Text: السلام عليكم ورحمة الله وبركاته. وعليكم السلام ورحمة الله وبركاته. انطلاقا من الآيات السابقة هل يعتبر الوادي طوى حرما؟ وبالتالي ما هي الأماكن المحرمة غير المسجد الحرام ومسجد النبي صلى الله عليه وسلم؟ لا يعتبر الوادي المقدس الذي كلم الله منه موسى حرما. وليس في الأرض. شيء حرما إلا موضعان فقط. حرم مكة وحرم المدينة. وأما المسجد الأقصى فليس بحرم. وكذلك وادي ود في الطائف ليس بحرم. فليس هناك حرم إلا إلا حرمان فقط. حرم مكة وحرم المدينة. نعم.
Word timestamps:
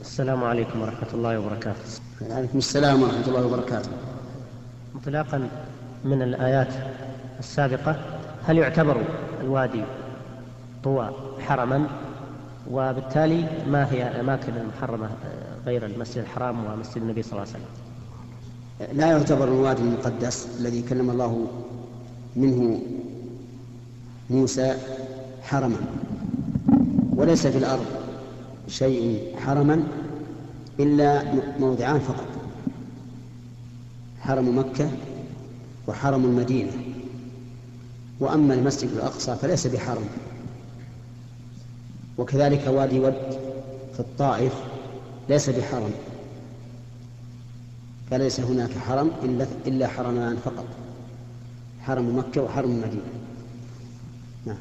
السلام 0.00 0.44
عليكم 0.44 0.80
ورحمة 0.80 1.08
الله 1.14 1.38
وبركاته. 1.38 1.80
وعليكم 2.30 2.58
السلام 2.58 3.02
ورحمة 3.02 3.28
الله 3.28 3.46
وبركاته. 3.46 3.90
انطلاقا 4.94 5.48
من 6.04 6.22
الآيات 6.22 6.68
السابقة 7.38 7.96
هل 8.46 8.58
يعتبر 8.58 9.02
الوادي 9.40 9.84
طوى 10.84 11.10
حرما؟ 11.40 11.86
وبالتالي 12.70 13.48
ما 13.66 13.92
هي 13.92 14.10
الأماكن 14.10 14.52
المحرمة 14.56 15.08
غير 15.66 15.86
المسجد 15.86 16.18
الحرام 16.18 16.64
ومسجد 16.64 16.96
النبي 16.96 17.22
صلى 17.22 17.32
الله 17.32 17.42
عليه 17.42 17.50
وسلم؟ 17.50 17.72
لا 18.98 19.06
يعتبر 19.06 19.48
الوادي 19.48 19.82
المقدس 19.82 20.48
الذي 20.60 20.82
كلم 20.82 21.10
الله 21.10 21.46
منه 22.36 22.80
موسى 24.30 24.76
حرما. 25.42 25.76
وليس 27.16 27.46
في 27.46 27.58
الأرض. 27.58 27.86
شيء 28.68 29.36
حرما 29.36 29.82
إلا 30.80 31.34
موضعان 31.60 32.00
فقط. 32.00 32.26
حرم 34.20 34.58
مكة 34.58 34.90
وحرم 35.88 36.24
المدينة. 36.24 36.72
وأما 38.20 38.54
المسجد 38.54 38.90
الأقصى 38.90 39.36
فليس 39.36 39.66
بحرم. 39.66 40.06
وكذلك 42.18 42.66
وادي 42.66 43.00
ود 43.00 43.38
في 43.94 44.00
الطائف 44.00 44.52
ليس 45.28 45.50
بحرم. 45.50 45.90
فليس 48.10 48.40
هناك 48.40 48.70
حرم 48.70 49.10
إلا 49.22 49.46
إلا 49.66 49.88
حرمان 49.88 50.36
فقط. 50.36 50.66
حرم 51.80 52.18
مكة 52.18 52.42
وحرم 52.42 52.70
المدينة. 52.70 53.02
نعم. 54.46 54.56